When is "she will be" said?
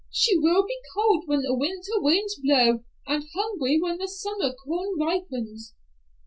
0.09-0.79